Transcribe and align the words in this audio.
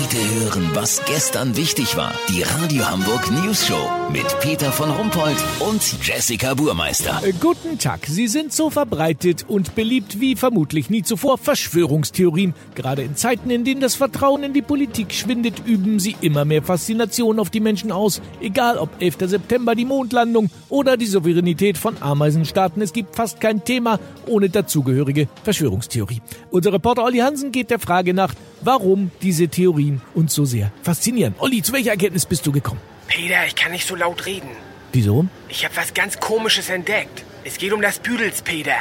Heute 0.00 0.16
hören, 0.40 0.70
was 0.72 1.04
gestern 1.04 1.56
wichtig 1.58 1.94
war. 1.94 2.14
Die 2.30 2.42
Radio 2.42 2.88
Hamburg 2.88 3.30
News 3.30 3.66
Show 3.66 3.90
mit 4.10 4.24
Peter 4.40 4.72
von 4.72 4.90
Rumpold 4.90 5.36
und 5.58 5.82
Jessica 6.02 6.54
Burmeister. 6.54 7.20
Äh, 7.22 7.32
Guten 7.38 7.78
Tag. 7.78 8.06
Sie 8.06 8.26
sind 8.26 8.50
so 8.54 8.70
verbreitet 8.70 9.44
und 9.46 9.74
beliebt 9.74 10.18
wie 10.18 10.36
vermutlich 10.36 10.88
nie 10.88 11.02
zuvor 11.02 11.36
Verschwörungstheorien. 11.36 12.54
Gerade 12.74 13.02
in 13.02 13.14
Zeiten, 13.14 13.50
in 13.50 13.64
denen 13.64 13.82
das 13.82 13.94
Vertrauen 13.94 14.42
in 14.42 14.54
die 14.54 14.62
Politik 14.62 15.12
schwindet, 15.12 15.66
üben 15.66 15.98
sie 15.98 16.16
immer 16.22 16.46
mehr 16.46 16.62
Faszination 16.62 17.38
auf 17.38 17.50
die 17.50 17.60
Menschen 17.60 17.92
aus. 17.92 18.22
Egal 18.40 18.78
ob 18.78 19.02
11. 19.02 19.16
September, 19.26 19.74
die 19.74 19.84
Mondlandung 19.84 20.48
oder 20.70 20.96
die 20.96 21.06
Souveränität 21.06 21.76
von 21.76 22.00
Ameisenstaaten. 22.00 22.80
Es 22.80 22.94
gibt 22.94 23.16
fast 23.16 23.38
kein 23.38 23.64
Thema 23.64 24.00
ohne 24.26 24.48
dazugehörige 24.48 25.28
Verschwörungstheorie. 25.44 26.22
Unser 26.50 26.72
Reporter 26.72 27.04
Olli 27.04 27.18
Hansen 27.18 27.52
geht 27.52 27.68
der 27.68 27.78
Frage 27.78 28.14
nach, 28.14 28.34
warum 28.60 29.10
diese 29.22 29.48
Theorien 29.48 30.00
uns 30.14 30.34
so 30.34 30.44
sehr 30.44 30.72
faszinieren. 30.82 31.34
Olli, 31.38 31.62
zu 31.62 31.72
welcher 31.72 31.92
Erkenntnis 31.92 32.26
bist 32.26 32.46
du 32.46 32.52
gekommen? 32.52 32.80
Peter, 33.08 33.46
ich 33.46 33.56
kann 33.56 33.72
nicht 33.72 33.86
so 33.86 33.96
laut 33.96 34.26
reden. 34.26 34.50
Wieso? 34.92 35.26
Ich 35.48 35.64
habe 35.64 35.76
was 35.76 35.94
ganz 35.94 36.20
Komisches 36.20 36.68
entdeckt. 36.68 37.24
Es 37.44 37.58
geht 37.58 37.72
um 37.72 37.80
das 37.80 37.98
Büdels, 37.98 38.42
Peter. 38.42 38.76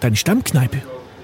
Deine 0.00 0.16
Stammkneipe. 0.16 0.82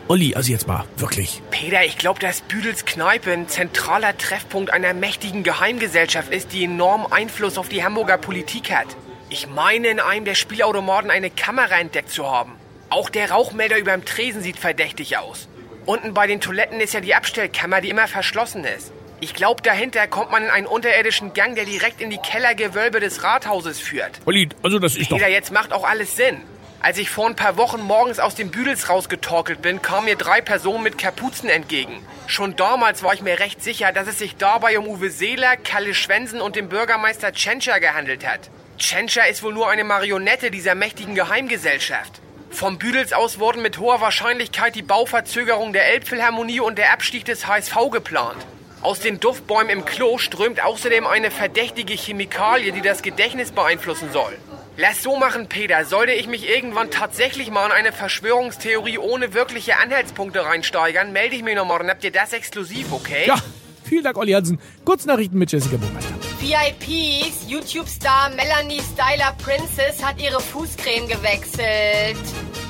Olli, 0.08 0.34
also 0.34 0.50
jetzt 0.50 0.66
mal, 0.66 0.84
wirklich. 0.96 1.40
Peter, 1.52 1.84
ich 1.84 1.96
glaube, 1.96 2.18
dass 2.18 2.40
Büdels 2.40 2.84
Kneipe 2.84 3.32
ein 3.32 3.48
zentraler 3.48 4.18
Treffpunkt 4.18 4.72
einer 4.72 4.92
mächtigen 4.92 5.44
Geheimgesellschaft 5.44 6.32
ist, 6.32 6.52
die 6.52 6.64
enormen 6.64 7.12
Einfluss 7.12 7.58
auf 7.58 7.68
die 7.68 7.84
Hamburger 7.84 8.18
Politik 8.18 8.72
hat. 8.72 8.88
Ich 9.28 9.48
meine, 9.48 9.88
in 9.88 10.00
einem 10.00 10.24
der 10.24 10.34
Spielautomaten 10.34 11.10
eine 11.10 11.30
Kamera 11.30 11.78
entdeckt 11.78 12.10
zu 12.10 12.28
haben. 12.28 12.54
Auch 12.88 13.08
der 13.08 13.30
Rauchmelder 13.30 13.78
über 13.78 13.92
dem 13.92 14.04
Tresen 14.04 14.42
sieht 14.42 14.58
verdächtig 14.58 15.16
aus. 15.16 15.46
Unten 15.86 16.14
bei 16.14 16.26
den 16.26 16.40
Toiletten 16.40 16.80
ist 16.80 16.94
ja 16.94 17.00
die 17.00 17.14
Abstellkammer, 17.14 17.80
die 17.80 17.90
immer 17.90 18.06
verschlossen 18.06 18.64
ist. 18.64 18.92
Ich 19.20 19.34
glaube, 19.34 19.62
dahinter 19.62 20.06
kommt 20.06 20.30
man 20.30 20.44
in 20.44 20.50
einen 20.50 20.66
unterirdischen 20.66 21.34
Gang, 21.34 21.54
der 21.54 21.64
direkt 21.64 22.00
in 22.00 22.10
die 22.10 22.18
Kellergewölbe 22.18 23.00
des 23.00 23.22
Rathauses 23.22 23.78
führt. 23.78 24.20
Olli, 24.24 24.48
also 24.62 24.78
das 24.78 24.96
ist 24.96 25.10
doch... 25.10 25.18
Peter, 25.18 25.28
jetzt 25.28 25.52
macht 25.52 25.72
auch 25.72 25.84
alles 25.84 26.16
Sinn. 26.16 26.40
Als 26.82 26.96
ich 26.96 27.10
vor 27.10 27.26
ein 27.26 27.36
paar 27.36 27.58
Wochen 27.58 27.82
morgens 27.82 28.20
aus 28.20 28.34
dem 28.34 28.50
Büdels 28.50 28.88
rausgetorkelt 28.88 29.60
bin, 29.60 29.82
kamen 29.82 30.06
mir 30.06 30.16
drei 30.16 30.40
Personen 30.40 30.82
mit 30.82 30.96
Kapuzen 30.96 31.50
entgegen. 31.50 32.02
Schon 32.26 32.56
damals 32.56 33.02
war 33.02 33.12
ich 33.12 33.20
mir 33.20 33.38
recht 33.38 33.62
sicher, 33.62 33.92
dass 33.92 34.08
es 34.08 34.18
sich 34.18 34.36
dabei 34.36 34.78
um 34.78 34.86
Uwe 34.86 35.10
Seeler, 35.10 35.58
Kalle 35.58 35.92
Schwensen 35.92 36.40
und 36.40 36.56
den 36.56 36.70
Bürgermeister 36.70 37.32
Tschentscher 37.32 37.80
gehandelt 37.80 38.26
hat. 38.26 38.48
Tschentscher 38.78 39.28
ist 39.28 39.42
wohl 39.42 39.52
nur 39.52 39.68
eine 39.68 39.84
Marionette 39.84 40.50
dieser 40.50 40.74
mächtigen 40.74 41.14
Geheimgesellschaft. 41.14 42.22
Vom 42.50 42.78
Büdels 42.78 43.12
aus 43.12 43.38
wurden 43.38 43.62
mit 43.62 43.78
hoher 43.78 44.00
Wahrscheinlichkeit 44.00 44.74
die 44.74 44.82
Bauverzögerung 44.82 45.72
der 45.72 45.86
Elbphilharmonie 45.92 46.60
und 46.60 46.76
der 46.76 46.92
Abstieg 46.92 47.24
des 47.24 47.46
HSV 47.46 47.74
geplant. 47.90 48.44
Aus 48.82 49.00
den 49.00 49.20
Duftbäumen 49.20 49.70
im 49.70 49.84
Klo 49.84 50.18
strömt 50.18 50.62
außerdem 50.62 51.06
eine 51.06 51.30
verdächtige 51.30 51.94
Chemikalie, 51.94 52.72
die 52.72 52.80
das 52.80 53.02
Gedächtnis 53.02 53.52
beeinflussen 53.52 54.10
soll. 54.12 54.36
Lass 54.76 55.02
so 55.02 55.16
machen, 55.16 55.48
Peter. 55.48 55.84
Sollte 55.84 56.12
ich 56.12 56.26
mich 56.26 56.48
irgendwann 56.48 56.90
tatsächlich 56.90 57.50
mal 57.50 57.66
in 57.66 57.72
eine 57.72 57.92
Verschwörungstheorie 57.92 58.98
ohne 58.98 59.34
wirkliche 59.34 59.78
Anhaltspunkte 59.78 60.44
reinsteigern, 60.44 61.12
melde 61.12 61.36
ich 61.36 61.42
mich 61.42 61.56
noch 61.56 61.66
morgen. 61.66 61.88
Habt 61.88 62.04
ihr 62.04 62.12
das 62.12 62.32
exklusiv, 62.32 62.92
okay? 62.92 63.24
Ja, 63.26 63.36
vielen 63.84 64.04
Dank, 64.04 64.16
Olli 64.16 64.32
Hansen. 64.32 64.58
Kurznachrichten 64.84 65.38
mit 65.38 65.52
Jessica 65.52 65.76
Burmeister. 65.76 66.19
VIPs, 66.40 67.48
YouTube-Star 67.48 68.30
Melanie 68.30 68.80
Styler 68.80 69.34
Princess 69.44 70.02
hat 70.02 70.18
ihre 70.18 70.40
Fußcreme 70.40 71.06
gewechselt. 71.06 72.16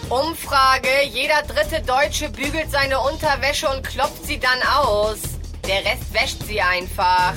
Umfrage, 0.08 0.88
jeder 1.08 1.42
dritte 1.42 1.80
Deutsche 1.80 2.30
bügelt 2.30 2.68
seine 2.72 2.98
Unterwäsche 2.98 3.68
und 3.68 3.86
klopft 3.86 4.26
sie 4.26 4.40
dann 4.40 4.60
aus. 4.76 5.18
Der 5.68 5.84
Rest 5.84 6.12
wäscht 6.12 6.42
sie 6.48 6.60
einfach. 6.60 7.34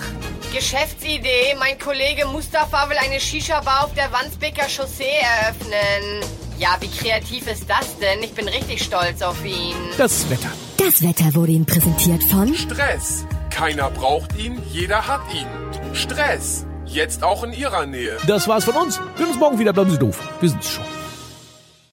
Geschäftsidee, 0.52 1.56
mein 1.60 1.78
Kollege 1.78 2.26
Mustafa 2.26 2.90
will 2.90 2.98
eine 2.98 3.20
Shisha-Bar 3.20 3.84
auf 3.86 3.94
der 3.94 4.12
Wandsbeker 4.12 4.68
Chaussee 4.68 5.04
eröffnen. 5.04 6.28
Ja, 6.58 6.78
wie 6.80 6.90
kreativ 6.90 7.46
ist 7.46 7.70
das 7.70 8.00
denn? 8.00 8.24
Ich 8.24 8.34
bin 8.34 8.48
richtig 8.48 8.84
stolz 8.84 9.22
auf 9.22 9.46
ihn. 9.46 9.76
Das 10.00 10.28
Wetter. 10.32 10.52
Das 10.78 11.04
Wetter 11.04 11.36
wurde 11.36 11.52
Ihnen 11.52 11.68
präsentiert 11.68 12.24
von 12.24 12.56
Stress. 12.56 13.26
Keiner 13.52 13.92
braucht 13.92 14.36
ihn, 14.36 14.62
jeder 14.72 15.08
hat 15.08 15.22
ihn. 15.32 15.48
Stress. 15.94 16.66
Jetzt 16.86 17.24
auch 17.24 17.44
in 17.44 17.54
Ihrer 17.54 17.86
Nähe. 17.86 18.18
Das 18.28 18.48
war's 18.48 18.66
von 18.66 18.76
uns. 18.76 19.00
Wir 19.00 19.26
sehen 19.26 19.28
uns 19.28 19.40
morgen 19.40 19.60
wieder. 19.60 19.74
Bleiben 19.74 19.92
Sie 19.92 20.00
doof. 20.00 20.20
Wir 20.42 20.50
sind's 20.50 20.70
schon. 20.72 21.03